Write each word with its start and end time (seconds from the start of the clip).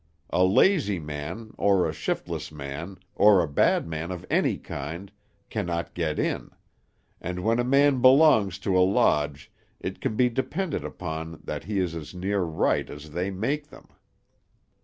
A 0.31 0.43
lazy 0.43 0.97
man, 0.99 1.53
or 1.59 1.87
a 1.87 1.93
shiftless 1.93 2.51
man, 2.51 2.97
or 3.13 3.39
a 3.43 3.47
bad 3.47 3.87
man 3.87 4.09
of 4.09 4.25
any 4.31 4.57
kind, 4.57 5.11
cannot 5.51 5.93
get 5.93 6.17
in; 6.17 6.49
and 7.21 7.43
when 7.43 7.59
a 7.59 7.63
man 7.63 8.01
belongs 8.01 8.57
to 8.57 8.75
a 8.75 8.81
lodge, 8.81 9.51
it 9.79 10.01
can 10.01 10.15
be 10.15 10.27
depended 10.27 10.83
upon 10.83 11.41
that 11.43 11.65
he 11.65 11.77
is 11.77 11.93
as 11.93 12.15
near 12.15 12.41
right 12.41 12.89
as 12.89 13.11
they 13.11 13.29
make 13.29 13.69
them. 13.69 13.89